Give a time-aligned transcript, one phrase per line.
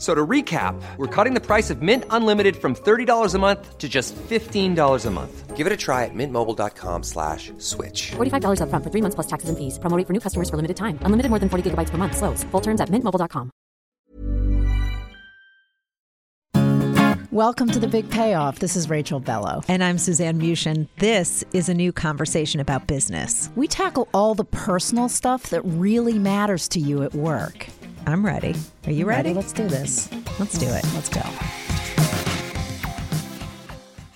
[0.00, 3.86] So to recap, we're cutting the price of Mint Unlimited from $30 a month to
[3.86, 5.56] just $15 a month.
[5.56, 8.12] Give it a try at mintmobile.com slash switch.
[8.12, 9.78] $45 upfront for three months plus taxes and fees.
[9.78, 10.98] Promo rate for new customers for limited time.
[11.02, 12.16] Unlimited more than 40 gigabytes per month.
[12.16, 12.44] Slows.
[12.44, 13.50] Full terms at mintmobile.com.
[17.30, 18.58] Welcome to the Big Payoff.
[18.58, 19.62] This is Rachel Bellow.
[19.68, 20.88] And I'm Suzanne Mushin.
[20.98, 23.50] This is a new conversation about business.
[23.54, 27.68] We tackle all the personal stuff that really matters to you at work.
[28.10, 28.54] I'm ready.
[28.86, 29.32] Are you ready?
[29.32, 30.10] Let's do this.
[30.38, 30.84] Let's do it.
[30.94, 31.22] Let's go.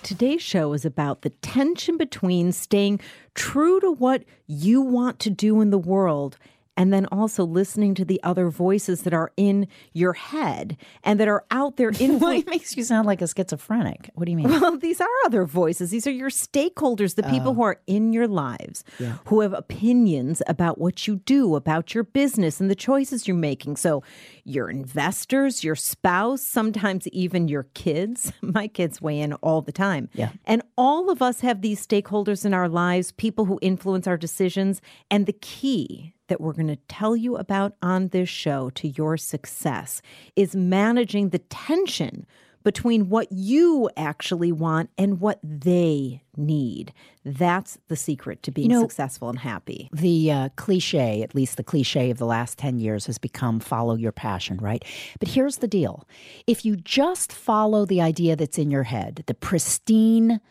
[0.03, 2.99] Today's show is about the tension between staying
[3.33, 6.37] true to what you want to do in the world
[6.77, 11.27] and then also listening to the other voices that are in your head and that
[11.27, 14.09] are out there in Well, it makes you sound like a schizophrenic.
[14.15, 14.49] What do you mean?
[14.49, 15.91] Well, these are other voices.
[15.91, 17.53] These are your stakeholders, the people oh.
[17.53, 18.83] who are in your lives,
[19.25, 23.75] who have opinions about what you do, about your business and the choices you're making.
[23.77, 24.03] So,
[24.43, 28.31] your investors, your spouse, sometimes even your kids.
[28.41, 30.09] My kids weigh in all the time.
[30.13, 30.29] Yeah.
[30.45, 34.81] And all of us have these stakeholders in our lives, people who influence our decisions.
[35.09, 39.17] And the key that we're going to tell you about on this show to your
[39.17, 40.01] success
[40.35, 42.25] is managing the tension
[42.63, 46.91] between what you actually want and what they need.
[47.23, 49.87] That's the secret to being You know- successful and happy.
[49.93, 53.93] the uh, cliche, at least the cliche of the last 10 years, has become follow
[53.95, 54.83] your passion, right?
[55.19, 56.07] But here's the deal
[56.47, 60.41] if you just follow the idea that's in your head, the pristine,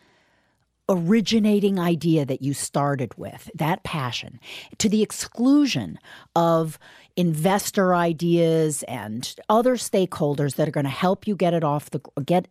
[0.87, 4.39] originating idea that you started with, that passion,
[4.77, 5.97] to the exclusion
[6.35, 6.77] of
[7.15, 12.01] investor ideas and other stakeholders that are going to help you get it off the
[12.25, 12.47] get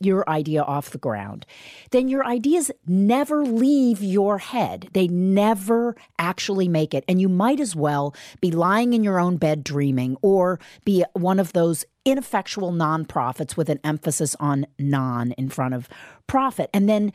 [0.00, 1.44] your idea off the ground,
[1.90, 4.88] then your ideas never leave your head.
[4.92, 7.04] They never actually make it.
[7.08, 11.40] And you might as well be lying in your own bed dreaming or be one
[11.40, 15.88] of those ineffectual nonprofits with an emphasis on non in front of
[16.26, 16.70] profit.
[16.72, 17.12] And then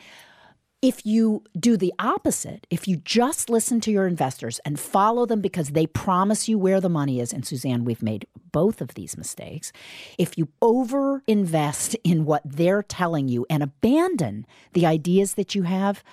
[0.85, 5.41] if you do the opposite, if you just listen to your investors and follow them
[5.41, 9.17] because they promise you where the money is, and Suzanne, we've made both of these
[9.17, 9.71] mistakes.
[10.19, 15.63] If you over invest in what they're telling you and abandon the ideas that you
[15.63, 16.03] have,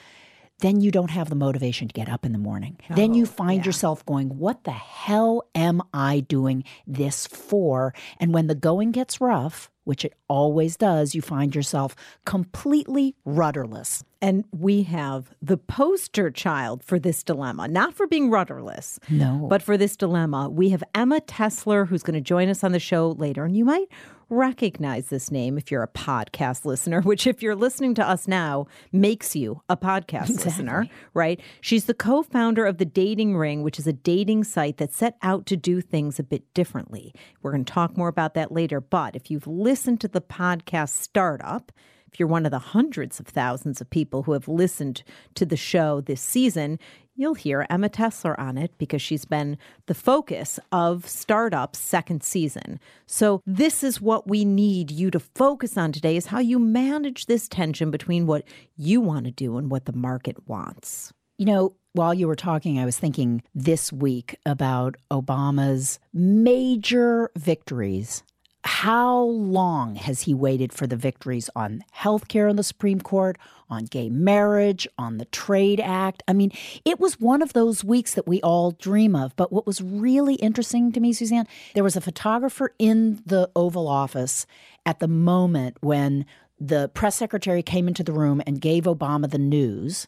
[0.60, 2.78] then you don't have the motivation to get up in the morning.
[2.94, 7.92] then you find yourself going, What the hell am I doing this for?
[8.18, 11.94] And when the going gets rough, which it always does, you find yourself
[12.24, 14.04] completely rudderless.
[14.20, 19.46] And we have the poster child for this dilemma, not for being rudderless, No.
[19.50, 20.48] but for this dilemma.
[20.48, 23.44] We have Emma Tessler, who's going to join us on the show later.
[23.44, 23.86] And you might
[24.32, 28.66] recognize this name if you're a podcast listener, which, if you're listening to us now,
[28.90, 31.40] makes you a podcast listener, right?
[31.60, 35.16] She's the co founder of The Dating Ring, which is a dating site that set
[35.22, 37.14] out to do things a bit differently.
[37.42, 38.80] We're going to talk more about that later.
[38.80, 41.70] But if you've listened to the podcast Startup,
[42.12, 45.02] if you're one of the hundreds of thousands of people who have listened
[45.34, 46.78] to the show this season,
[47.14, 52.80] you'll hear Emma Tessler on it because she's been the focus of Startup's second season.
[53.06, 57.26] So this is what we need you to focus on today is how you manage
[57.26, 58.44] this tension between what
[58.76, 61.12] you want to do and what the market wants.
[61.38, 68.22] You know, while you were talking, I was thinking this week about Obama's major victories.
[68.64, 73.36] How long has he waited for the victories on healthcare in the Supreme Court,
[73.68, 76.22] on gay marriage, on the Trade Act?
[76.28, 76.52] I mean,
[76.84, 79.34] it was one of those weeks that we all dream of.
[79.34, 83.88] But what was really interesting to me, Suzanne, there was a photographer in the Oval
[83.88, 84.46] Office
[84.86, 86.24] at the moment when
[86.60, 90.06] the press secretary came into the room and gave Obama the news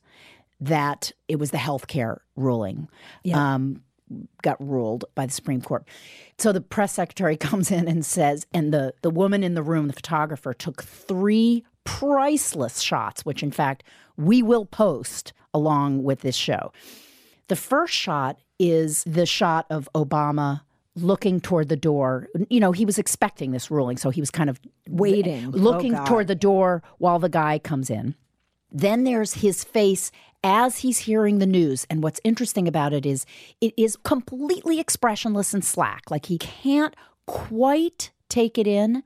[0.61, 2.89] that it was the healthcare ruling.
[3.55, 3.83] Um,
[4.43, 5.84] got ruled by the Supreme Court.
[6.38, 9.87] So the press secretary comes in and says, and the, the woman in the room,
[9.88, 13.84] the photographer, took three priceless shots, which in fact
[14.16, 16.72] we will post along with this show.
[17.49, 20.62] The first shot is the shot of Obama
[20.96, 22.28] looking toward the door.
[22.49, 25.50] You know, he was expecting this ruling, so he was kind of Waiting.
[25.50, 28.14] looking Oh, toward the door while the guy comes in.
[28.70, 30.11] Then there's his face
[30.44, 31.87] as he's hearing the news.
[31.91, 33.25] And what's interesting about it is
[33.61, 36.11] it is completely expressionless and slack.
[36.11, 36.94] Like he can't
[37.26, 39.02] quite take it in.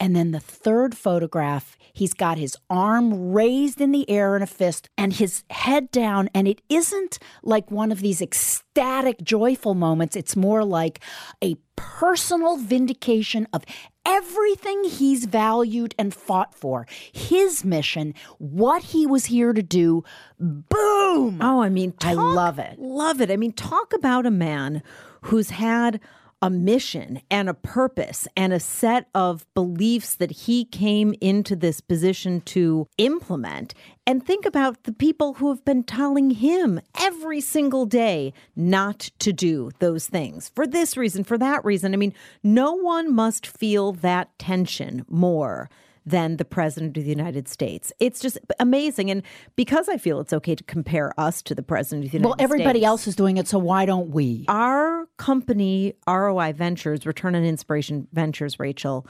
[0.00, 4.46] And then the third photograph, he's got his arm raised in the air in a
[4.46, 6.30] fist and his head down.
[6.34, 10.14] And it isn't like one of these ecstatic, joyful moments.
[10.14, 11.00] It's more like
[11.42, 13.64] a personal vindication of
[14.06, 16.86] everything he's valued and fought for.
[17.12, 20.04] His mission, what he was here to do.
[20.38, 21.40] Boom!
[21.40, 22.78] Oh, I mean, I love it.
[22.78, 23.30] Love it.
[23.30, 24.82] I mean, talk about a man
[25.22, 26.00] who's had
[26.40, 31.80] a mission and a purpose and a set of beliefs that he came into this
[31.80, 33.74] position to implement.
[34.06, 39.32] And think about the people who have been telling him every single day not to
[39.32, 41.92] do those things for this reason, for that reason.
[41.92, 45.68] I mean, no one must feel that tension more
[46.08, 47.92] than the president of the United States.
[48.00, 49.10] It's just amazing.
[49.10, 49.22] And
[49.56, 52.38] because I feel it's okay to compare us to the president of the United States.
[52.38, 54.44] Well, everybody States, else is doing it, so why don't we?
[54.48, 59.06] our company, ROI Ventures, Return on Inspiration Ventures, Rachel,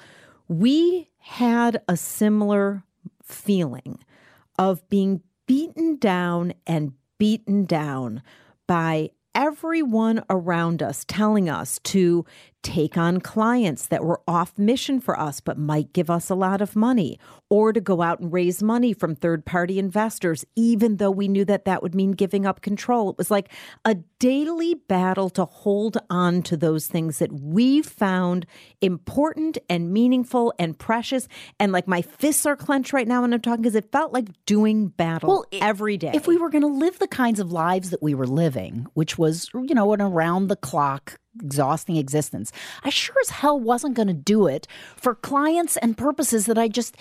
[0.48, 2.82] we had a similar
[3.22, 3.98] feeling
[4.58, 8.22] of being beaten down and beaten down
[8.66, 12.24] by everyone around us telling us to
[12.62, 16.60] take on clients that were off mission for us but might give us a lot
[16.60, 17.18] of money
[17.48, 21.44] or to go out and raise money from third party investors even though we knew
[21.44, 23.10] that that would mean giving up control.
[23.10, 23.50] It was like
[23.84, 28.44] a daily battle to hold on to those things that we found
[28.80, 31.28] important and meaningful and precious.
[31.60, 34.28] And like my fists are clenched right now when I'm talking because it felt like
[34.46, 36.12] doing battle i- every day.
[36.14, 39.18] If we were going to live the kinds of lives that we were living, which
[39.18, 42.52] was, you know, an around the clock, exhausting existence,
[42.84, 46.68] I sure as hell wasn't going to do it for clients and purposes that I
[46.68, 46.96] just,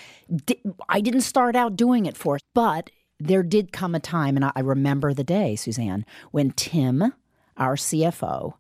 [0.46, 2.40] di- I didn't start out doing it for.
[2.54, 2.90] But
[3.20, 7.14] there did come a time, and I remember the day, Suzanne, when Tim,
[7.58, 8.54] our CFO,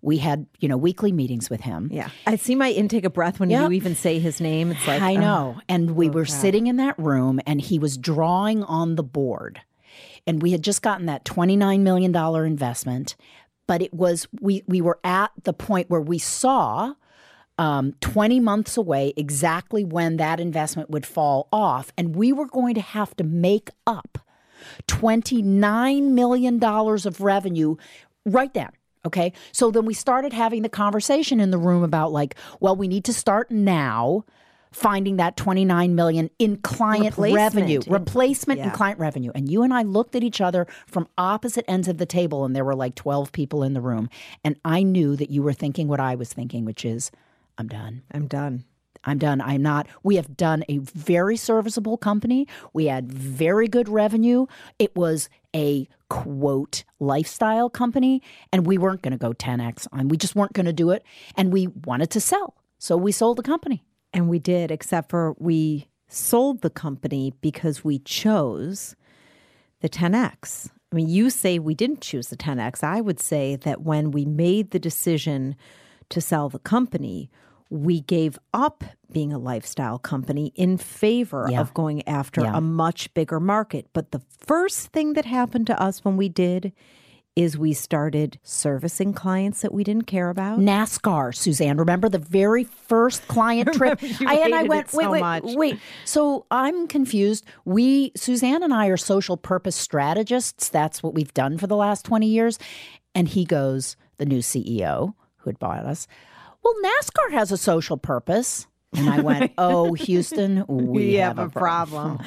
[0.00, 1.88] we had, you know, weekly meetings with him.
[1.92, 2.10] Yeah.
[2.26, 3.62] I see my intake of breath when Yep.
[3.62, 4.70] you even say his name.
[4.70, 5.20] It's like, I oh.
[5.20, 5.60] know.
[5.68, 9.60] And we oh, were sitting in that room and he was drawing on the board.
[10.26, 13.16] And we had just gotten that $29 million investment.
[13.68, 16.94] But it was, we, we were at the point where we saw
[17.58, 21.92] um, 20 months away exactly when that investment would fall off.
[21.96, 24.18] And we were going to have to make up
[24.88, 27.76] $29 million of revenue
[28.24, 28.70] right then.
[29.04, 29.32] Okay.
[29.52, 33.04] So then we started having the conversation in the room about, like, well, we need
[33.04, 34.24] to start now
[34.72, 37.34] finding that 29 million in client Replacement.
[37.34, 39.30] revenue, In- replacement in client revenue.
[39.34, 42.54] And you and I looked at each other from opposite ends of the table, and
[42.54, 44.08] there were like 12 people in the room.
[44.44, 47.10] And I knew that you were thinking what I was thinking, which is,
[47.56, 48.02] I'm done.
[48.12, 48.64] I'm done.
[49.04, 49.40] I'm done.
[49.40, 49.86] I'm not.
[50.02, 52.46] We have done a very serviceable company.
[52.72, 54.46] We had very good revenue.
[54.78, 58.22] It was a quote lifestyle company,
[58.52, 60.08] and we weren't going to go 10x on.
[60.08, 61.04] We just weren't going to do it,
[61.36, 63.84] and we wanted to sell, so we sold the company.
[64.12, 68.96] And we did, except for we sold the company because we chose
[69.80, 70.70] the 10X.
[70.90, 72.82] I mean, you say we didn't choose the 10X.
[72.82, 75.54] I would say that when we made the decision
[76.08, 77.30] to sell the company,
[77.68, 78.82] we gave up
[79.12, 81.60] being a lifestyle company in favor Yeah.
[81.60, 82.56] of going after Yeah.
[82.56, 83.86] a much bigger market.
[83.92, 86.72] But the first thing that happened to us when we did
[87.38, 90.58] is we started servicing clients that we didn't care about.
[90.58, 91.76] NASCAR, Suzanne.
[91.76, 94.00] Remember the very first client trip?
[94.26, 95.42] I, and I went, wait, so wait, much.
[95.44, 95.78] wait.
[96.04, 97.44] So I'm confused.
[97.64, 100.68] We, Suzanne and I are social purpose strategists.
[100.68, 102.58] That's what we've done for the last 20 years.
[103.14, 106.08] And he goes, the new CEO who had bought us,
[106.64, 108.66] well, NASCAR has a social purpose.
[108.96, 112.18] And I went, oh, Houston, we, have, a problem.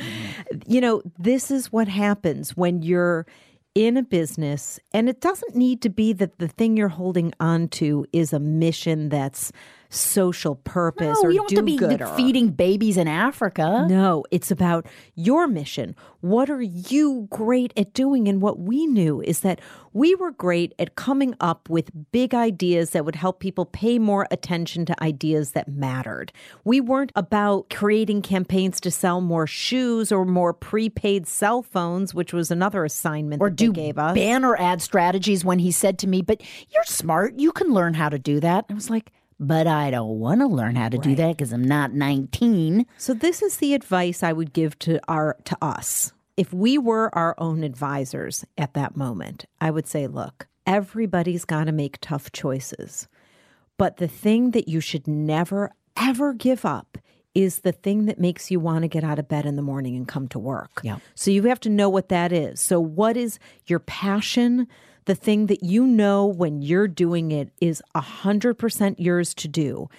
[0.65, 3.25] you know, this is what happens when you're
[3.73, 7.67] in a business, and it doesn't need to be that the thing you're holding on
[7.69, 9.51] to is a mission that's
[9.91, 13.85] social purpose No, or you don't have to be feeding babies in Africa.
[13.89, 15.95] No, it's about your mission.
[16.21, 18.27] What are you great at doing?
[18.27, 19.59] And what we knew is that
[19.93, 24.27] we were great at coming up with big ideas that would help people pay more
[24.31, 26.31] attention to ideas that mattered.
[26.63, 32.33] We weren't about creating campaigns to sell more shoes or more prepaid cell phones, which
[32.33, 34.15] was another assignment or that do gave us.
[34.15, 37.37] banner ad strategies when he said to me, But you're smart.
[37.37, 38.65] You can learn how to do that.
[38.69, 39.11] I was like,
[39.43, 42.85] But I don't want to learn how to do that because I'm not 19.
[42.99, 46.13] So this is the advice I would give to our to us.
[46.37, 51.63] If we were our own advisors at that moment, I would say, look, everybody's got
[51.63, 53.07] to make tough choices.
[53.77, 56.99] But the thing that you should never, ever give up
[57.33, 59.95] is the thing that makes you want to get out of bed in the morning
[59.95, 60.81] and come to work.
[60.83, 60.97] Yeah.
[61.15, 62.59] So you have to know what that is.
[62.59, 64.67] So, what is your passion?
[65.05, 69.89] The thing that you know when you're doing it is 100% yours to do.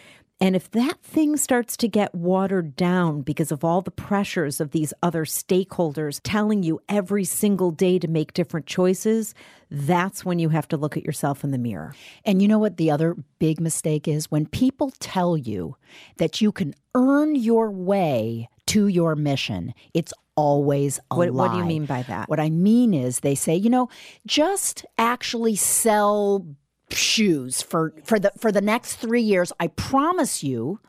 [0.43, 4.73] And if that thing starts to get watered down because of all the pressures of
[4.73, 9.37] these other stakeholders telling you every single day to make different choices,
[9.71, 11.95] that's when you have to look at yourself in the mirror.
[12.25, 14.33] And you know what the other big mistake is?
[14.33, 15.77] When people tell you
[16.17, 21.59] that you can earn your way to your mission, it's always a What, what do
[21.59, 22.29] you mean by that?
[22.29, 23.89] What I mean is they say, you know,
[24.27, 26.47] just actually sell
[26.91, 29.51] shoes for for the for the next 3 years.
[29.59, 30.81] I promise you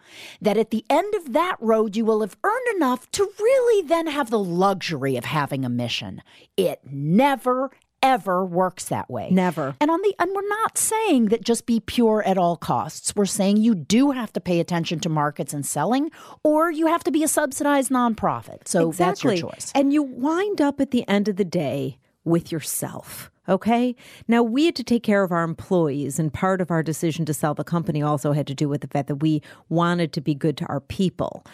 [0.41, 4.07] that at the end of that road you will have earned enough to really then
[4.07, 6.21] have the luxury of having a mission.
[6.57, 7.71] It never
[8.03, 9.29] ever works that way.
[9.31, 9.75] Never.
[9.79, 13.15] And on the and we're not saying that just be pure at all costs.
[13.15, 16.12] We're saying you do have to pay attention to markets and selling
[16.43, 18.67] or you have to be a subsidized nonprofit.
[18.67, 19.72] So that's your choice.
[19.74, 23.31] And you wind up at the end of the day with yourself.
[23.50, 23.95] Okay.
[24.27, 27.33] Now, we had to take care of our employees, and part of our decision to
[27.33, 30.33] sell the company also had to do with the fact that we wanted to be
[30.33, 31.45] good to our people.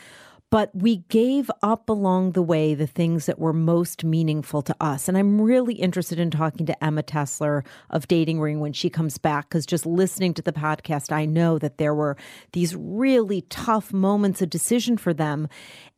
[0.52, 5.08] But we gave up along the way the things that were most meaningful to us.
[5.08, 9.20] And I'm really interested in talking to Emma Tessler of Dating Ring when she comes
[9.20, 12.18] back, because just listening to the podcast, I know that there were
[12.54, 15.48] these really tough moments of decision for them.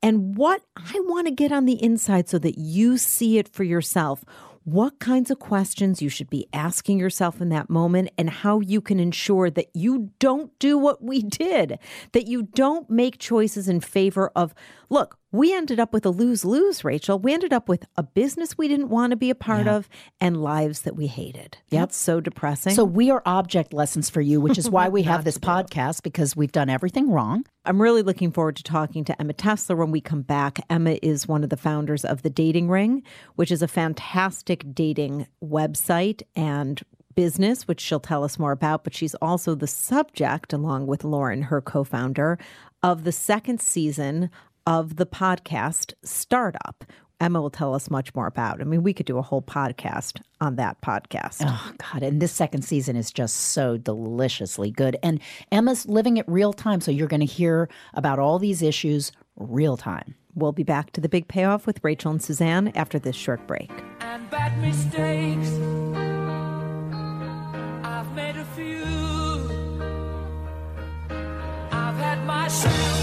[0.04, 3.64] And what I want to get on the inside so that you see it for
[3.64, 4.26] yourself
[4.64, 8.80] what kinds of questions you should be asking yourself in that moment and how you
[8.80, 11.80] can ensure that you don't do what we did,
[12.12, 14.54] that you don't make choices in favor of,
[14.90, 17.18] look, we ended up with a lose lose, Rachel.
[17.18, 19.88] We ended up with a business we didn't want to be a part of
[20.20, 21.58] and lives that we hated.
[21.70, 22.76] That's so depressing.
[22.76, 26.36] So we are object lessons for you, which is why we have this podcast because
[26.36, 27.46] we've done everything wrong.
[27.66, 30.60] I'm really looking forward to talking to Emma Tessler when we come back.
[30.70, 33.04] Emma is one of the founders of The Dating Ring,
[33.36, 36.82] which is a fantastic dating website and
[37.16, 38.84] business, which she'll tell us more about.
[38.84, 42.38] But she's also the subject, along with Lauren, her co founder,
[42.84, 44.30] of the second season
[44.68, 46.84] of the podcast Startup.
[47.20, 48.62] Emma will tell us much more about.
[48.62, 51.44] I mean, we could do a whole podcast on that podcast.
[51.46, 52.02] Oh God!
[52.02, 54.98] And this second season is just so deliciously good.
[55.04, 55.20] And
[55.52, 59.78] Emma's living it real time, so you're going to hear about all these issues real
[59.78, 60.16] time.
[60.34, 63.70] We'll be back to the big payoff with Rachel and Suzanne after this short break.
[64.00, 65.50] and bad mistakes.
[67.84, 68.84] I've made a few.
[71.72, 73.01] I've had my share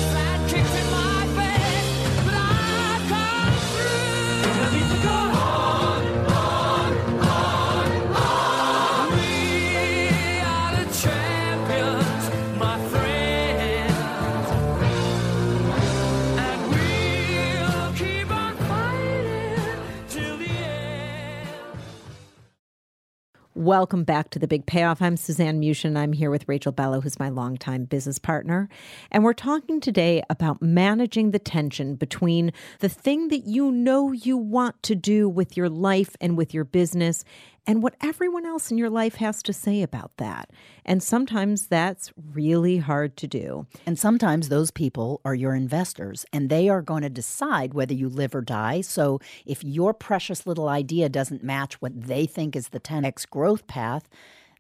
[23.59, 25.03] Welcome back to the Big Payoff.
[25.03, 25.97] I'm Suzanne Mushin.
[25.97, 28.69] I'm here with Rachel Bellow, who's my longtime business partner.
[29.11, 34.37] And we're talking today about managing the tension between the thing that you know you
[34.37, 37.25] want to do with your life and with your business
[37.69, 40.51] and what everyone else in your life has to say about that.
[40.87, 43.67] And sometimes that's really hard to do.
[43.85, 48.09] And sometimes those people are your investors and they are going to decide whether you
[48.09, 48.81] live or die.
[48.81, 53.67] So if your precious little idea doesn't match what they think is the 10x growth
[53.67, 54.09] path,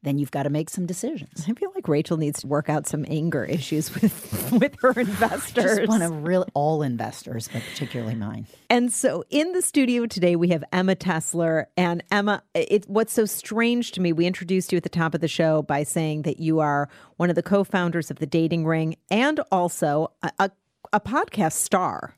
[0.02, 1.44] then you've got to make some decisions.
[1.48, 5.78] I feel like Rachel needs to work out some anger issues with with her investors.
[5.78, 8.46] Just want to really all investors, but particularly mine.
[8.70, 11.66] And so in the studio today, we have Emma Tessler.
[11.76, 15.20] And Emma, it, what's so strange to me, we introduced you at the top of
[15.20, 18.64] the show by saying that you are one of the co founders of The Dating
[18.64, 20.50] Ring and also a, a,
[20.92, 22.14] a podcast star.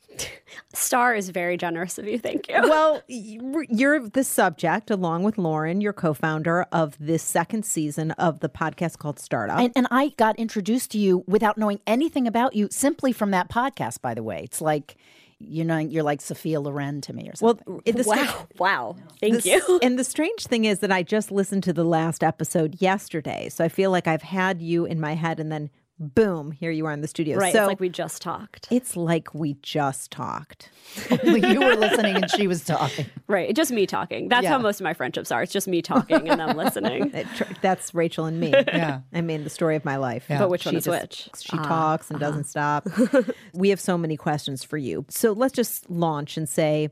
[0.75, 2.19] Star is very generous of you.
[2.19, 2.57] Thank you.
[2.63, 8.11] Well, you- you're the subject, along with Lauren, your co founder of this second season
[8.13, 9.59] of the podcast called Startup.
[9.59, 13.49] And, and I got introduced to you without knowing anything about you simply from that
[13.49, 14.43] podcast, by the way.
[14.45, 14.97] It's like,
[15.39, 17.83] you know, you're like Sophia Loren to me or well, something.
[17.87, 18.47] it- the sta- wow.
[18.59, 18.97] Wow.
[19.21, 19.79] Thank The- you.
[19.83, 23.49] And the strange thing is that I just listened to the last episode yesterday.
[23.49, 25.71] So I feel like I've had you in my head and then
[26.01, 27.37] boom, here you are in the studio.
[27.37, 27.53] Right.
[27.53, 28.67] So it's like we just talked.
[28.71, 30.71] it's like we just talked.
[31.23, 33.07] You were listening and she was talking.
[33.29, 33.55] Right.
[33.55, 34.29] Just me talking.
[34.29, 34.51] That's Yeah.
[34.51, 35.43] how most of my friendships are.
[35.43, 37.13] It's just me talking and them listening.
[37.21, 37.27] It
[37.61, 38.53] that's Rachel and me.
[38.67, 39.01] Yeah.
[39.13, 40.25] I mean, the story of my life.
[40.29, 41.29] But which one She is just- which?
[41.43, 42.81] She ah, talks and doesn't uh-huh.
[42.83, 43.35] stop.
[43.53, 45.05] we have so many questions for you.
[45.09, 46.91] So let's just launch and say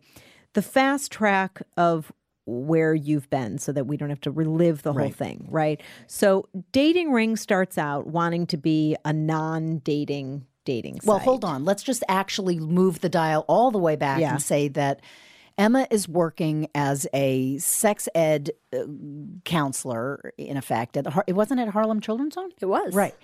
[0.54, 2.12] the fast track of
[2.48, 5.14] where you've been so that we don't have to relive the whole Right.
[5.14, 5.80] thing, right?
[6.06, 11.64] So, Dating Ring starts out wanting to be a non dating dating Well, hold on.
[11.64, 14.32] Let's just actually move the dial all the way back Yeah.
[14.32, 15.00] and say that
[15.58, 18.84] Emma is working as a sex ed uh,
[19.44, 20.96] counselor, in effect.
[20.96, 22.50] At the Har- it wasn't at Harlem Children's Home.
[22.60, 22.94] It was.
[22.94, 23.14] Right.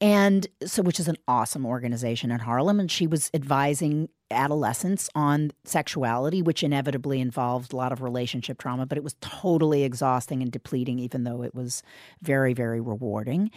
[0.00, 2.78] And so, which is an awesome organization in Harlem.
[2.78, 8.86] And she was advising adolescents on sexuality, which inevitably involved a lot of relationship trauma,
[8.86, 11.82] but it was totally exhausting and depleting, even though it was
[12.22, 13.50] very, very rewarding.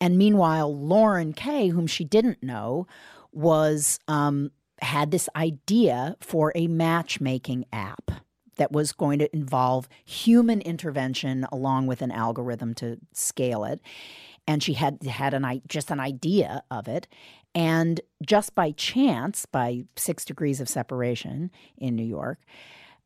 [0.00, 2.86] And meanwhile, Lauren Kay, whom she didn't know,
[3.32, 4.50] was um,
[4.82, 8.10] had this idea for a matchmaking app
[8.56, 13.80] that was going to involve human intervention along with an algorithm to scale it
[14.46, 17.06] and she had had an just an idea of it
[17.54, 22.38] and just by chance by 6 degrees of separation in New York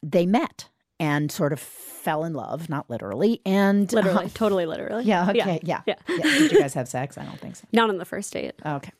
[0.02, 0.68] they met
[1.00, 5.04] and sort of fell in love not literally and Literally, uh, totally literally.
[5.06, 5.82] yeah okay yeah.
[5.86, 5.94] Yeah.
[6.08, 8.54] yeah did you guys have sex i don't think so Not on the first date.
[8.64, 8.92] Okay.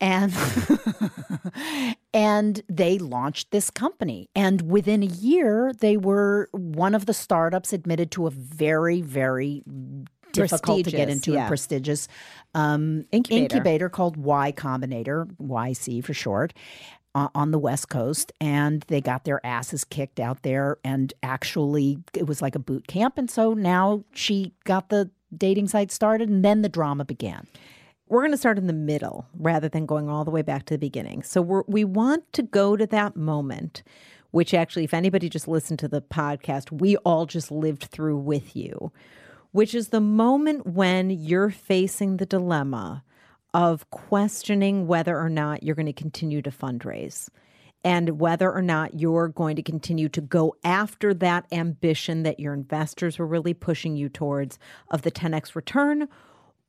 [0.00, 0.34] And
[2.14, 4.28] and they launched this company.
[4.34, 9.62] And within a year, they were one of the startups admitted to a very, very
[10.32, 11.40] difficult to get into yeah.
[11.40, 12.08] and prestigious
[12.54, 13.42] um, Incubator.
[13.42, 16.52] incubator called Y Combinator, YC for short.
[17.16, 20.78] Uh, on the West Coast, and they got their asses kicked out there.
[20.82, 23.18] And actually, it was like a boot camp.
[23.18, 27.46] And so now she got the dating site started, and then the drama began.
[28.08, 30.74] We're going to start in the middle rather than going all the way back to
[30.74, 31.22] the beginning.
[31.22, 33.82] So we're, we want to go to that moment,
[34.30, 38.54] which actually, if anybody just listened to the podcast, we all just lived through with
[38.54, 38.92] you,
[39.52, 43.04] which is the moment when you're facing the dilemma
[43.54, 47.28] of questioning whether or not you're going to continue to fundraise
[47.84, 52.54] and whether or not you're going to continue to go after that ambition that your
[52.54, 54.58] investors were really pushing you towards
[54.90, 56.08] of the 10x return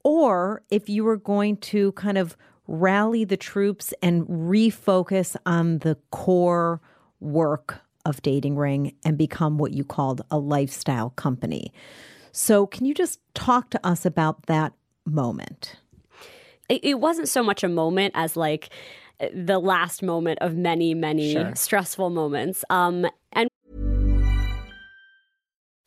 [0.06, 5.98] or if you were going to kind of rally the troops and refocus on the
[6.12, 6.80] core
[7.20, 11.74] work of Dating Ring and become what you called a lifestyle company.
[12.32, 14.74] So, can you just talk to us about that
[15.06, 15.76] moment?
[16.70, 18.70] it, it wasn't so much a moment as like
[19.34, 22.66] the last moment of many, many stressful moments.
[22.70, 23.50] Um, and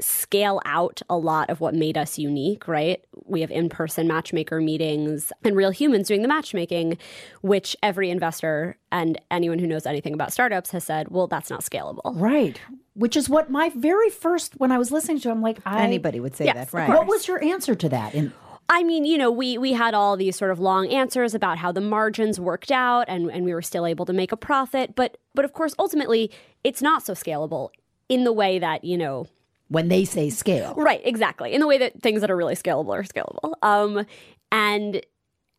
[0.00, 3.04] scale out a lot of what made us unique, right?
[3.24, 6.98] We have in person matchmaker meetings and real humans doing the matchmaking,
[7.42, 11.62] which every investor and anyone who knows anything about startups has said, well, that's not
[11.62, 12.00] scalable.
[12.14, 12.60] Right.
[12.94, 15.82] Which is what my very first, when I was listening to, it, I'm like, I,
[15.82, 16.88] Anybody would say Yes, that, right?
[16.88, 18.14] What was your answer to that?
[18.14, 18.32] In,
[18.68, 21.72] I mean, you know, we we had all these sort of long answers about how
[21.72, 24.94] the margins worked out and, and we were still able to make a profit.
[24.94, 26.30] But but of course, ultimately,
[26.64, 27.70] it's not so scalable
[28.08, 29.26] in the way that, you know,
[29.68, 30.74] when they say scale.
[30.76, 31.52] Right, exactly.
[31.52, 33.54] In the way that things that are really scalable are scalable.
[33.62, 34.06] Um,
[34.50, 35.02] and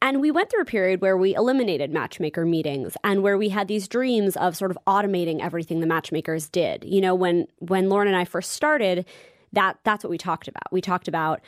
[0.02, 3.67] and we went through a period where we eliminated matchmaker meetings and where we had
[3.67, 6.86] these dreams of sort of automating everything the matchmakers did.
[6.86, 9.06] You know, when when Lauren and I first started,
[9.54, 10.72] that that's what we talked about.
[10.72, 11.41] We talked about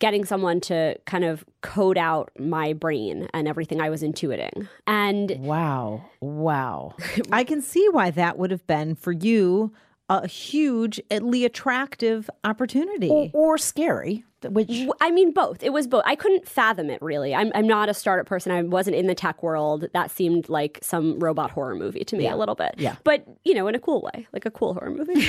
[0.00, 4.68] getting someone to kind of code out my brain and everything I was intuiting.
[4.88, 6.04] And Wow.
[6.20, 6.96] Wow.
[7.32, 9.72] I can see why that would have been for you
[10.08, 13.08] a hugely attractive opportunity.
[13.08, 15.62] or, or scary, which I mean, both.
[15.62, 16.02] It was both.
[16.04, 17.34] I couldn't fathom it really.
[17.34, 18.52] I'm, I'm not a startup person.
[18.52, 19.86] I wasn't in the tech world.
[19.94, 22.74] That seemed like some robot horror movie to me a little bit.
[22.76, 22.96] Yeah.
[23.04, 25.26] But, you know, in a cool way, like a cool horror movie.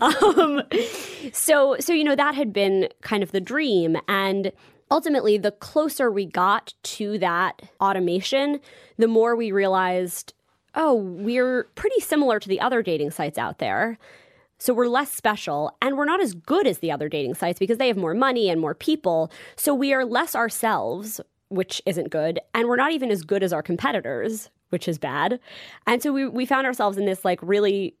[0.00, 0.62] um,
[1.32, 3.96] so, so, you know, that had been kind of the dream.
[4.08, 4.50] And
[4.90, 8.58] ultimately, the closer we got to that automation,
[8.98, 10.34] the more we realized,
[10.74, 13.98] oh, we're pretty similar to the other dating sites out there.
[14.58, 17.78] So we're less special and we're not as good as the other dating sites because
[17.78, 19.30] they have more money and more people.
[19.56, 22.40] So we are less ourselves, which isn't good.
[22.52, 25.40] And we're not even as good as our competitors, which is bad.
[25.86, 27.94] And so we, we found ourselves in this like really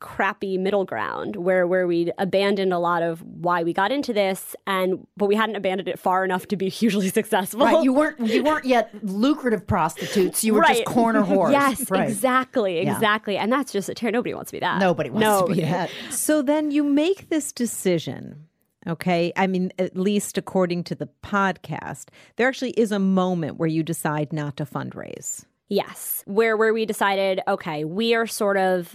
[0.00, 4.56] crappy middle ground where where we'd abandoned a lot of why we got into this
[4.66, 7.60] and but we hadn't abandoned it far enough to be hugely successful.
[7.60, 10.42] Right, you weren't you weren't yet lucrative prostitutes.
[10.44, 10.86] You were just Right.
[10.86, 11.52] corner whores.
[11.52, 12.08] Yes, right.
[12.08, 12.94] exactly, Yeah.
[12.94, 13.36] exactly.
[13.36, 14.12] And that's just a terror.
[14.12, 14.78] Nobody wants to be that.
[14.80, 15.90] Nobody wants to be that.
[16.10, 18.46] So then you make this decision.
[18.88, 19.32] Okay.
[19.36, 23.84] I mean, at least according to the podcast, there actually is a moment where you
[23.84, 25.44] decide not to fundraise.
[25.68, 28.94] Yes, where where we decided, okay, we are sort of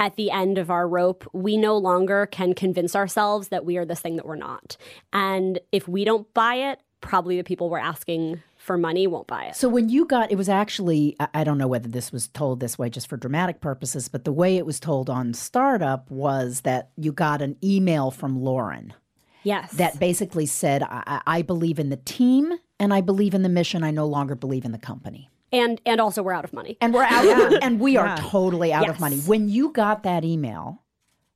[0.00, 1.28] at the end of our rope.
[1.32, 4.76] We no longer can convince ourselves that we are this thing that we're not.
[5.12, 9.44] And if we don't buy it, probably the people we're asking for money won't buy
[9.44, 9.56] it.
[9.56, 12.78] So when you got it was actually I- don't know whether this was told this
[12.78, 16.88] way just for dramatic purposes, but the way it was told on startup was that
[16.96, 18.94] you got an email from Lauren
[19.42, 19.72] Yes.
[19.72, 23.84] that basically said I I believe in the team and I believe in the mission.
[23.84, 25.28] I no longer believe in the company.
[25.54, 26.76] And and also we're out of money.
[26.80, 28.16] And we're out and we are Yeah.
[28.18, 29.16] totally out of money.
[29.18, 30.82] When you got that email,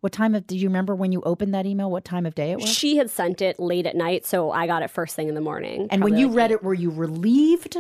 [0.01, 1.91] what time of did you remember when you opened that email?
[1.91, 2.69] What time of day it was?
[2.69, 5.41] She had sent it late at night, so I got it first thing in the
[5.41, 5.89] morning.
[5.91, 7.77] And when you like read it, were you relieved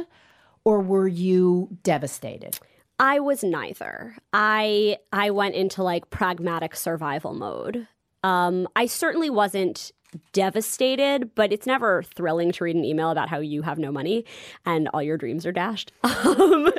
[0.64, 2.58] or were you devastated?
[3.00, 4.16] I was neither.
[4.32, 7.86] I I went into like pragmatic survival mode.
[8.24, 9.92] Um, I certainly wasn't
[10.32, 14.24] devastated, but it's never thrilling to read an email about how you have no money
[14.64, 15.92] and all your dreams are dashed.
[16.28, 16.72] Um,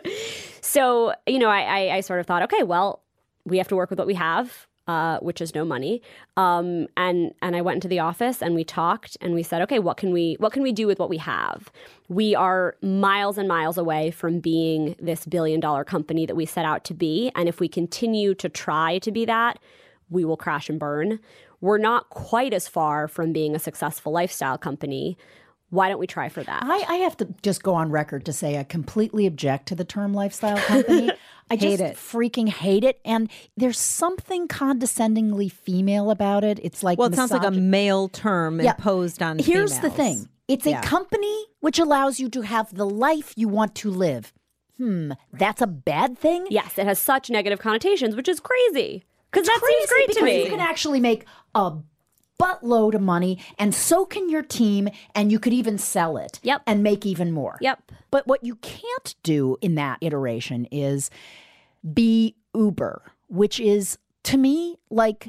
[0.61, 3.01] so you know, I, I, I sort of thought, okay, well,
[3.45, 4.67] we have to work with what we have.
[4.87, 6.01] Uh, which is no money,
[6.35, 9.77] um, and and I went into the office and we talked and we said, okay,
[9.77, 11.71] what can we what can we do with what we have?
[12.07, 16.65] We are miles and miles away from being this billion dollar company that we set
[16.65, 19.59] out to be, and if we continue to try to be that,
[20.09, 21.19] we will crash and burn.
[21.61, 25.17] We're not quite as far from being a successful lifestyle company.
[25.71, 26.63] Why don't we try for that?
[26.63, 29.83] I, I have to just go on record to say I completely object to the
[29.85, 31.11] term lifestyle company.
[31.51, 31.95] I just Hate it.
[31.95, 32.99] freaking hate it.
[33.05, 36.59] And there's something condescendingly female about it.
[36.63, 38.71] It's like Well, it sounds like a male term Yeah.
[38.71, 43.33] imposed on Here's the thing it's a company which allows you to have the life
[43.35, 44.33] you want to live.
[44.77, 46.47] Hmm, that's a bad thing?
[46.49, 49.03] yes, it has such negative connotations, which is crazy.
[49.31, 50.43] Because that crazy seems great because to me.
[50.43, 51.73] you can actually make a
[52.39, 56.61] buttload of money and so can your team and you could even sell it Yep.
[56.65, 57.91] and make even more Yep.
[58.11, 61.09] but what you can't do in that iteration is
[61.93, 65.27] be uber which is to me like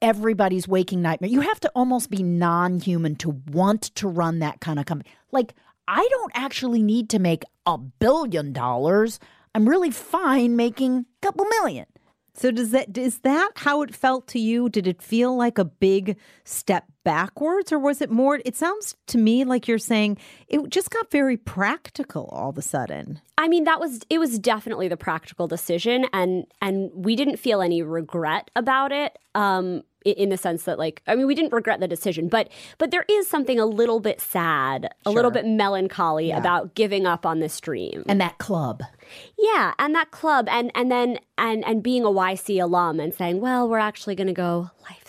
[0.00, 4.78] everybody's waking nightmare you have to almost be non-human to want to run that kind
[4.78, 5.52] of company like
[5.86, 9.18] i don't actually need to make a billion dollars
[9.54, 11.84] i'm really fine making a couple million
[12.38, 14.68] So does that is that how it felt to you?
[14.68, 19.16] Did it feel like a big step backwards or was it more it sounds to
[19.16, 20.18] me like you're saying
[20.48, 23.20] it just got very practical all of a sudden.
[23.38, 27.62] I mean, that was it was definitely the practical decision, and and we didn't feel
[27.62, 29.16] any regret about it.
[29.34, 32.90] Um, in the sense that, like, I mean, we didn't regret the decision, but but
[32.90, 37.40] there is something a little bit sad, a little bit melancholy about giving up on
[37.40, 38.04] this dream.
[38.08, 38.82] and that club
[39.38, 43.40] Yeah, and that club, and and then and and being a YC alum and saying,
[43.40, 45.07] well, we're actually going to go lifestyle.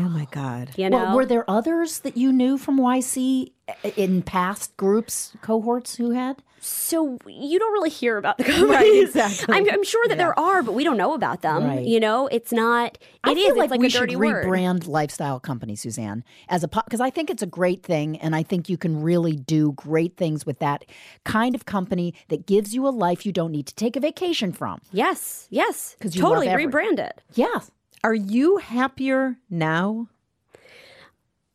[0.00, 0.70] Oh my god.
[0.76, 3.52] You know, Well, were there others that you knew from YC
[3.84, 6.42] eh, in past groups, cohorts who had?
[6.62, 9.16] so you don't really hear about the companies.
[9.16, 9.54] exactly.
[9.56, 11.64] I'm, I'm sure that there are, but we don't know about them.
[11.64, 11.86] Right.
[11.86, 12.98] You know, it's not.
[13.24, 13.46] I It is.
[13.46, 14.44] feel like, it's like we a should dirty word.
[14.44, 18.42] rebrand lifestyle company, Suzanne, as a because I think it's a great thing, and I
[18.42, 20.84] think you can really do great things with that
[21.24, 24.52] kind of company that gives you a life you don't need to take a vacation
[24.52, 24.82] from.
[24.92, 25.96] Yes, yes.
[25.98, 27.22] 'Cause you totally love every- rebrand it.
[27.32, 27.60] Yeah,
[28.02, 30.08] Are you happier now?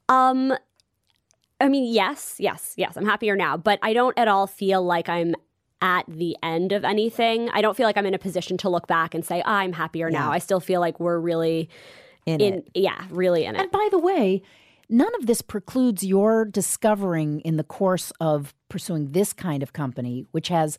[0.10, 0.54] Um,
[1.60, 2.96] I mean, yes, yes, yes.
[2.98, 5.36] I'm happier now, but I don't at all feel like I'm
[5.82, 7.50] at the end of anything.
[7.50, 9.74] I don't feel like I'm in a position to look back and say "Ah, I'm
[9.74, 10.32] happier now.
[10.32, 11.70] I still feel like we're really
[12.26, 12.70] In, in, it.
[12.76, 13.62] yeah, really in it.
[13.62, 14.42] And by the way,
[14.90, 20.26] none of this precludes your discovering in the course of pursuing this kind of company,
[20.32, 20.78] which has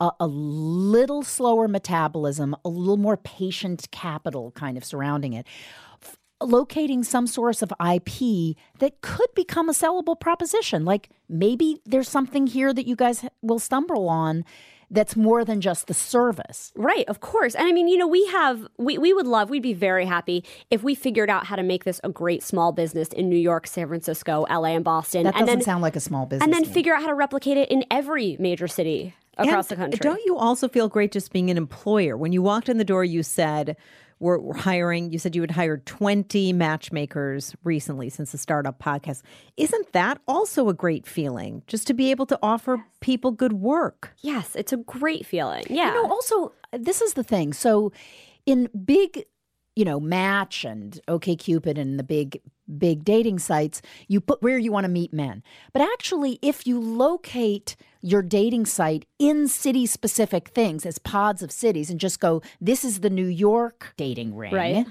[0.00, 5.46] a, a little slower metabolism, a little more patient capital kind of surrounding it.
[6.02, 10.84] f- Locating some source of IP that could become a sellable proposition.
[10.84, 14.44] Like maybe there's something here that you guys will stumble on
[14.88, 16.72] that's more than just the service.
[16.76, 17.56] Right, of course.
[17.56, 20.44] And I mean, you know, we have we, we would love, we'd be very happy
[20.70, 23.66] if we figured out how to make this a great small business in New York,
[23.66, 25.24] San Francisco, LA, and Boston.
[25.24, 26.44] That and doesn't then, sound like a small business.
[26.44, 26.74] and then to me.
[26.74, 29.98] figure out how to replicate it in every major city across And the country.
[29.98, 32.16] Don't you also feel great just being an employer?
[32.16, 33.76] When you walked in the door, you said,
[34.18, 39.22] we're, we're hiring, you said you had hired 20 matchmakers recently since the startup podcast.
[39.56, 44.14] Isn't that also a great feeling just to be able to offer people good work?
[44.22, 45.64] Yes, it's a great feeling.
[45.68, 45.88] Yeah.
[45.88, 47.52] You know, also, this is the thing.
[47.52, 47.92] So,
[48.46, 49.24] in big,
[49.74, 52.40] you know, Match and OKCupid and the big,
[52.78, 55.42] big dating sites, you put where you want to meet men.
[55.72, 61.50] But actually, if you locate your dating site in city specific things as pods of
[61.50, 64.54] cities and just go, this is the New York dating ring.
[64.54, 64.86] Right.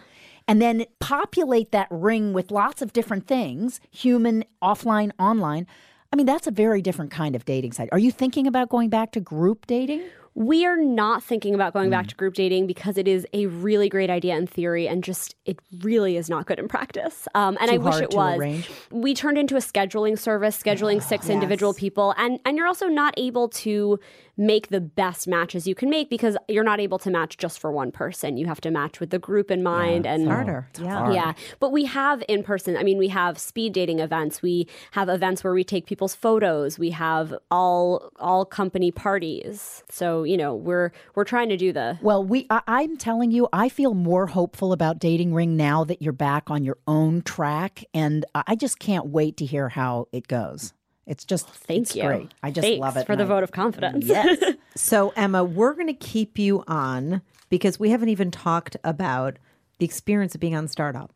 [0.48, 5.66] And then populate that ring with lots of different things human, offline, online.
[6.14, 7.90] I mean, that's a very different kind of dating site.
[7.92, 10.04] Are you thinking about going back to group dating?
[10.36, 11.92] We are not thinking about going Hmm.
[11.92, 15.34] back to group dating because it is a really great idea in theory and just
[15.46, 17.28] it really is not good in practice.
[17.34, 18.38] Um, and Too I wish hard it to was.
[18.40, 18.70] arrange.
[18.92, 23.14] We turned into a scheduling service, scheduling six individual people, and and you're also not
[23.18, 24.00] able to
[24.38, 27.72] make the best matches you can make because you're not able to match just for
[27.72, 28.36] one person.
[28.36, 30.68] You have to match with the group in mind and Harder.
[30.78, 31.12] Yeah.
[31.14, 32.76] yeah, but we have in person.
[32.76, 34.42] I mean, we have speed dating events.
[34.42, 36.78] We have events where we take people's photos.
[36.78, 39.84] We have all all company parties.
[39.90, 43.48] So you know, we're we're trying to do the Well, we I, I'm telling you,
[43.54, 47.84] I feel more hopeful about dating ring now that you're back on your own track,
[47.94, 50.74] and I I just can't wait to hear how it goes.
[51.08, 52.04] It's just thank it's you.
[52.04, 52.32] great.
[52.42, 54.06] I just Thanks love it for the I- vote of confidence.
[54.06, 54.38] Yes.
[54.78, 59.38] So, Emma, we're going to keep you on because we haven't even talked about
[59.80, 61.14] the experience of being on startup.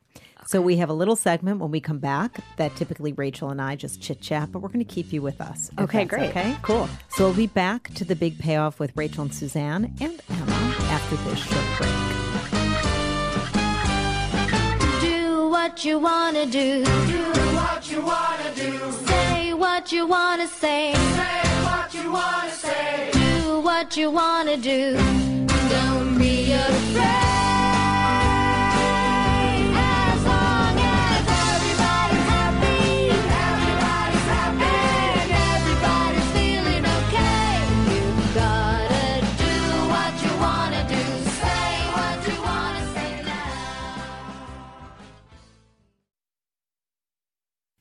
[0.48, 3.76] So, we have a little segment when we come back that typically Rachel and I
[3.76, 5.70] just chit chat, but we're going to keep you with us.
[5.78, 6.30] Okay, great.
[6.32, 6.90] Okay, cool.
[7.10, 10.52] So, we'll be back to the big payoff with Rachel and Suzanne and Emma
[10.90, 11.90] after this short break.
[15.02, 16.84] Do what you wanna do.
[16.84, 17.24] Do
[17.56, 18.92] what you wanna do.
[19.06, 20.94] Say what you wanna say.
[20.94, 23.10] Say what you wanna say.
[23.12, 24.96] Do what you wanna do.
[25.70, 27.39] Don't be afraid.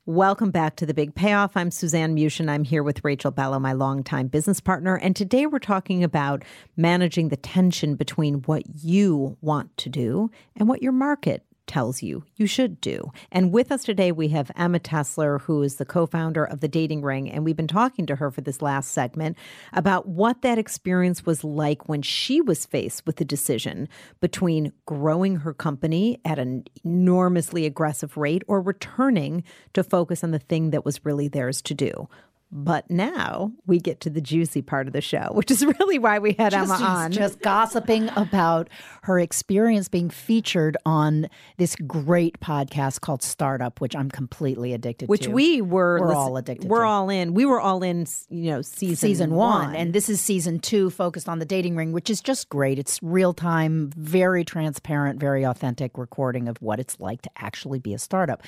[0.09, 1.55] Welcome back to the Big Payoff.
[1.55, 2.49] I'm Suzanne Mushin.
[2.49, 4.97] I'm here with Rachel Bellow, my longtime business partner.
[4.97, 6.45] And today we're talking about
[6.79, 12.25] managing the tension between what you want to do and what your market tells you
[12.35, 13.13] you should do.
[13.31, 16.69] And with us today, we have Emma Tessler, who is the co founder of The
[16.69, 17.31] Dating Ring.
[17.31, 19.37] And we've been talking to her for this last segment
[19.73, 23.89] about what that experience was like when she was faced with the decision
[24.21, 30.39] between growing her company at an enormously aggressive rate or returning to focus on the
[30.39, 32.09] thing that was really theirs to do.
[32.51, 36.19] But now we get to the juicy part of the show, which is really why
[36.19, 37.13] we had Emma on.
[37.13, 38.69] just gossiping about
[39.03, 45.23] her experience being featured on this great podcast called Startup, which I'm completely addicted which
[45.23, 45.29] to.
[45.29, 46.87] Which we were We're listen- all addicted We're to.
[46.89, 47.35] all in.
[47.35, 49.75] We were all in, you know, season season one.
[49.77, 53.03] and this is season two focused on the dating ring which is just great it's
[53.03, 57.99] real time very transparent very authentic recording of what it's like to actually be a
[57.99, 58.43] startup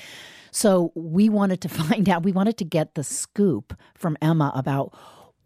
[0.51, 4.93] so we wanted to find out we wanted to get the scoop from emma about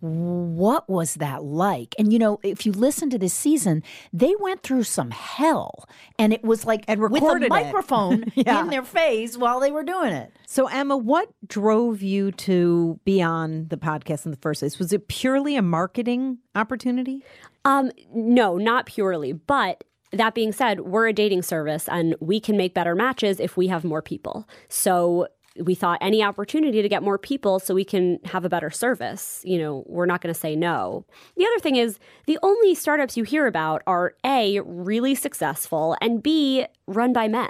[0.01, 1.95] what was that like?
[1.97, 3.81] And you know, if you listen to this season,
[4.13, 5.87] they went through some hell,
[6.19, 8.61] and it was like And with recorded a microphone Yeah.
[8.61, 10.31] in their face while they were doing it.
[10.45, 14.77] So, Emma, what drove you to be on the podcast in the first place?
[14.77, 17.23] Was it purely a marketing opportunity?
[17.63, 19.33] Um, no, not purely.
[19.33, 19.83] But
[20.15, 23.67] that being said, we're a dating service and we can make better matches if we
[23.67, 24.47] have more people.
[24.69, 28.69] So we thought any opportunity to get more people so we can have a better
[28.69, 31.06] service, you know, we're not going to say no.
[31.38, 31.97] The other thing is
[32.28, 37.49] the only startups you hear about are A, really successful, and B, run by men.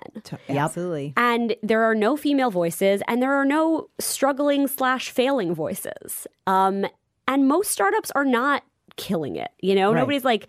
[0.58, 1.13] Absolutely.
[1.17, 6.28] And there are no female voices and there are no struggling slash failing voices.
[6.45, 6.86] Um,
[7.28, 8.63] and most startups are not
[8.97, 9.51] killing it.
[9.60, 9.99] You know, Right.
[9.99, 10.47] nobody's like,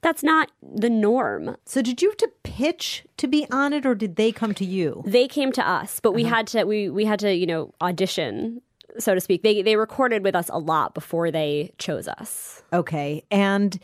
[0.00, 1.56] that's not the norm.
[1.64, 4.64] So, did you have to pitch to be on it, or did they come to
[4.64, 5.02] you?
[5.06, 6.34] They came to us, but we uh-huh.
[6.36, 8.60] had to we we had to you know audition,
[8.98, 9.42] so to speak.
[9.42, 12.62] They they recorded with us a lot before they chose us.
[12.72, 13.24] Okay.
[13.30, 13.78] And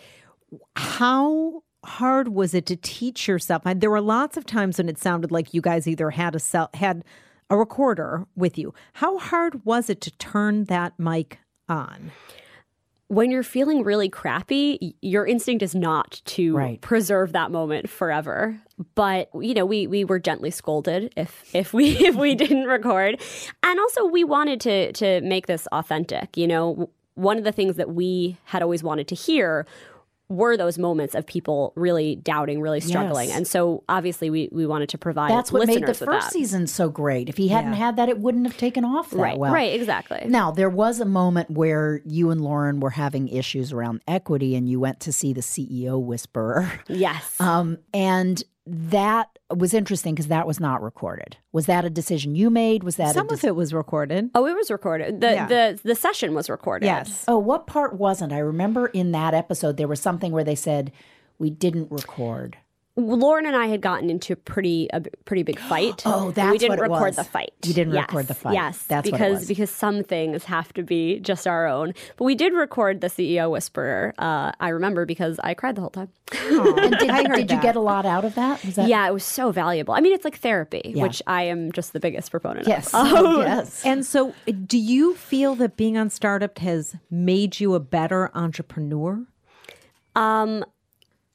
[0.77, 3.63] how hard was it to teach yourself?
[3.67, 6.39] I- There were lots of times when it sounded like you guys either had a
[6.39, 7.05] cell, had
[7.51, 8.73] a recorder with you.
[8.95, 12.13] How hard was it to turn that mic on?
[13.15, 16.81] When you're feeling really crappy, your instinct is not to Right.
[16.81, 18.61] preserve that moment forever.
[18.95, 23.21] But you know, we we were gently scolded if if we if we didn't record,
[23.63, 26.37] and also we wanted to to make this authentic.
[26.37, 29.67] You know, one of the things that we had always wanted to hear
[30.29, 33.37] were those moments of people really doubting, really struggling, Yes.
[33.37, 36.89] and so obviously we we wanted to provide That's what made the first season so
[36.89, 37.29] great.
[37.29, 37.79] If he hadn't Yeah.
[37.79, 39.53] had that, it wouldn't have taken off that Right, well.
[39.53, 40.23] right, exactly.
[40.27, 44.69] Now, there was a moment where you and Lauren were having issues around equity and
[44.69, 46.71] you went to see the CEO whisperer.
[46.89, 47.39] Yes.
[47.41, 51.37] Um, and that was interesting because that was not recorded.
[51.53, 52.83] Was that a decision you made?
[52.83, 54.31] Was that Some a of it was recorded.
[54.35, 55.21] Oh, it was recorded.
[55.21, 55.47] The Yeah.
[55.47, 56.87] the the session was recorded.
[56.87, 57.25] Yes.
[57.29, 58.33] Oh, what part wasn't?
[58.33, 60.93] I remember in that episode there was something where they said
[61.39, 62.57] we didn't record.
[62.97, 66.03] Lauren and I had gotten into a pretty a b- pretty big fight.
[66.07, 67.17] Oh, that's we that's didn't what it record was.
[67.17, 67.53] the fight.
[67.65, 68.55] You didn't Yes, record the fight.
[68.55, 69.49] Yes, That's what it because was.
[69.49, 71.95] because some things have to be just our own.
[72.17, 74.15] But we did record the CEO whisperer.
[74.19, 76.09] Uh, I remember because I cried the whole time.
[76.45, 78.65] And did, I heard did you get a lot out of that?
[78.65, 79.95] Was that yeah, it was so valuable.
[79.95, 81.03] I mean, it's like therapy, Yeah.
[81.03, 82.95] which I am just the biggest proponent Yes.
[82.95, 83.07] of.
[83.13, 83.85] Oh, yes.
[83.85, 84.35] And so,
[84.67, 89.25] do you feel that being on Startup has made you a better entrepreneur?
[90.17, 90.65] Um,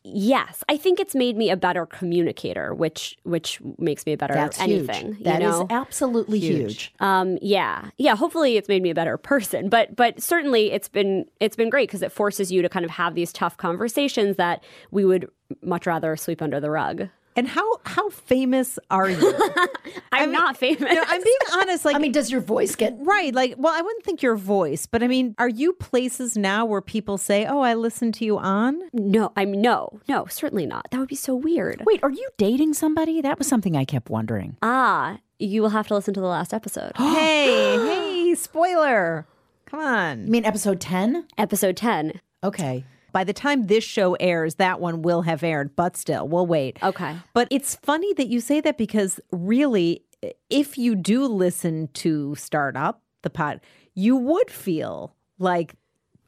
[0.03, 4.33] yes, I think it's made me a better communicator, which which makes me a better
[4.33, 5.13] That's anything.
[5.13, 5.23] huge.
[5.23, 5.67] That you is know?
[5.69, 6.93] absolutely huge.
[6.99, 8.15] Um, yeah, yeah.
[8.15, 11.89] Hopefully, it's made me a better person, but but certainly it's been it's been great
[11.89, 15.29] because it forces you to kind of have these tough conversations that we would
[15.61, 17.09] much rather sweep under the rug.
[17.35, 19.33] And how how famous are you?
[20.11, 20.81] I'm not famous.
[20.81, 21.85] No, I'm being honest.
[21.85, 23.33] Like, I mean, does your voice get right?
[23.33, 26.81] Like, well, I wouldn't think your voice, but I mean, are you places now where
[26.81, 28.81] people say, "Oh, I listened to you on"?
[28.93, 30.87] no, I'm no, no, certainly not.
[30.91, 31.83] That would be so weird.
[31.85, 33.21] Wait, are you dating somebody?
[33.21, 34.57] That was something I kept wondering.
[34.61, 39.25] Ah, you will have to listen to the last episode, hey, hey, spoiler!
[39.65, 40.25] Come on.
[40.25, 41.27] You mean episode 10?
[41.37, 42.19] episode ten.
[42.43, 42.83] Okay.
[43.11, 46.81] By the time this show airs, that one will have aired, but still, we'll wait.
[46.83, 47.15] Okay.
[47.33, 50.03] But it's funny that you say that because really,
[50.49, 53.61] if you do listen to Startup, the pod,
[53.95, 55.75] you would feel like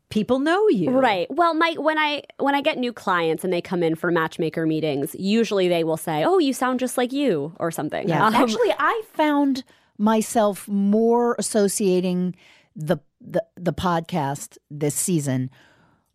[0.10, 0.92] people know you.
[0.92, 1.28] Right.
[1.30, 4.66] Well, my when I when I get new clients and they come in for matchmaker
[4.66, 8.08] meetings, usually they will say, "Oh, you sound just like you" or something.
[8.08, 8.26] Yeah.
[8.26, 9.64] Um, Actually, I found
[9.98, 12.36] myself more associating
[12.76, 15.50] the the the podcast this season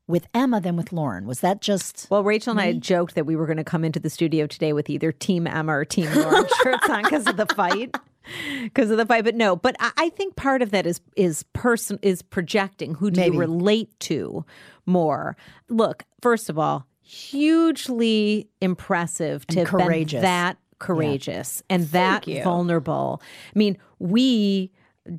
[0.09, 1.27] with Emma than with Lauren.
[1.27, 3.85] Was that just Well, Rachel and I had joked that we were going to come
[3.85, 7.37] into the studio today with either Team Emma or Team Lauren shirts on because of
[7.37, 7.95] the fight.
[8.62, 9.55] Because of the fight, but no.
[9.57, 12.95] But I, I think part of that is is person is projecting.
[12.95, 13.35] Who do Maybe.
[13.35, 14.45] you relate to
[14.85, 15.37] more?
[15.69, 20.23] Look, first of all, hugely impressive to And courageous.
[20.23, 23.23] that courageous and that vulnerable.
[23.55, 24.73] I mean, we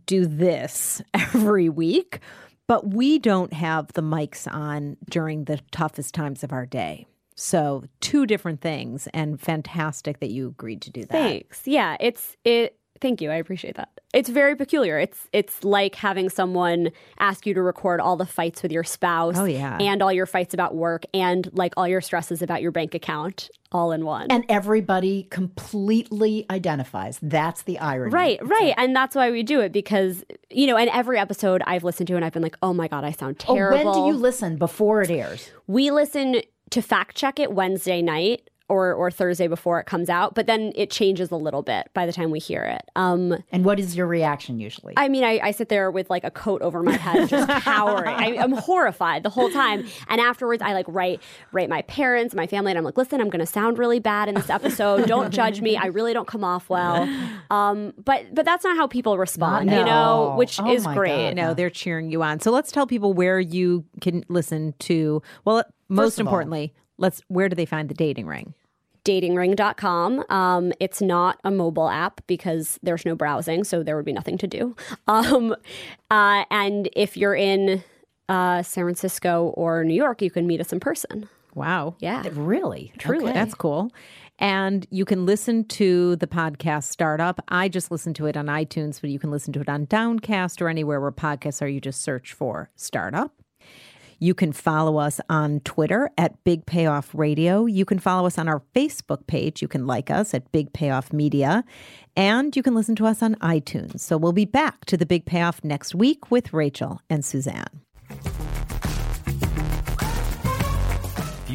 [0.05, 2.19] do this every week,
[2.67, 7.07] but we don't have the mics on during the toughest times of our day.
[7.35, 11.11] So, two different things, and fantastic that you agreed to do that.
[11.11, 11.67] Thanks.
[11.67, 12.77] Yeah, it's it.
[13.01, 13.29] Thank you.
[13.31, 13.89] I appreciate that.
[14.13, 14.97] It's very peculiar.
[14.97, 19.37] It's it's like having someone ask you to record all the fights with your spouse.
[19.37, 19.77] Oh, yeah.
[19.79, 23.49] and all your fights about work, and like all your stresses about your bank account,
[23.71, 24.27] all in one.
[24.31, 25.27] and everybody
[25.67, 27.19] completely identifies.
[27.21, 28.11] That's the irony.
[28.13, 28.73] Right, right.
[28.77, 32.15] And that's why we do it because, you know, and every episode I've listened to
[32.15, 33.91] and I've been like, oh my God, I sound Oh, terrible.
[33.91, 35.51] when do you listen before it airs?
[35.67, 40.35] we listen to fact check it Wednesday night or, or Thursday before it comes out,
[40.35, 42.81] but then it changes a little bit by the time we hear it.
[42.97, 44.93] Um, And what is your reaction usually?
[44.97, 48.09] I mean, I, I sit there with like a coat over my head, just cowering.
[48.13, 49.87] I, I'm horrified the whole time.
[50.09, 51.21] And afterwards, I like write
[51.53, 54.27] write my parents, my family, and I'm like, listen, I'm going to sound really bad
[54.27, 55.07] in this episode.
[55.07, 55.77] Don't judge me.
[55.77, 57.03] I really don't come off well.
[57.49, 61.29] Um, but but that's not how people respond, you know, which Oh is great.
[61.29, 61.35] God.
[61.35, 62.41] No, they're cheering you on.
[62.41, 65.21] So let's tell people where you can listen to.
[65.45, 68.53] Well, most of all- importantly, let's where do they find the dating ring?
[69.07, 70.25] datingring.com.
[70.29, 74.37] Um, it's not a mobile app because there's no browsing, so there would be nothing
[74.39, 74.75] to do.
[75.07, 75.55] Um,
[76.11, 77.81] uh, and if you're in
[78.27, 81.29] uh, San Francisco or New York, you can meet us in person.
[81.55, 81.95] Wow.
[81.99, 82.23] Yeah.
[82.33, 82.91] really?
[82.97, 83.25] Truly.
[83.25, 83.33] Okay.
[83.33, 83.89] That's cool.
[84.37, 87.41] And you can listen to the podcast Startup.
[87.47, 90.61] I just listen to it on iTunes, but you can listen to it on Downcast
[90.61, 91.67] or anywhere where podcasts are.
[91.67, 93.31] You just search for Startup.
[94.19, 97.65] You can follow us on Twitter at Big Payoff Radio.
[97.65, 99.61] You can follow us on our Facebook page.
[99.61, 101.63] You can like us at Big Payoff Media.
[102.15, 103.99] And you can listen to us on iTunes.
[103.99, 107.86] So we'll be back to the Big Payoff next week with Rachel and Suzanne.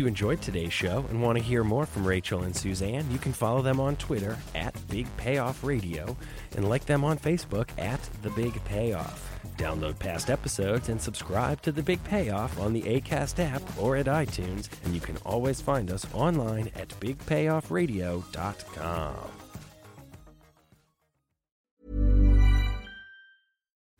[0.02, 3.32] You enjoyed today's show and want to hear more from Rachel and Suzanne, you can
[3.32, 6.16] follow them on Twitter at Big Payoff Radio
[6.56, 9.38] and like them on Facebook at The Big Payoff.
[9.56, 14.06] Download past episodes and subscribe to The Big Payoff on the ACAST app or at
[14.06, 19.41] iTunes, and you can always find us online at bigpayoffradio.com.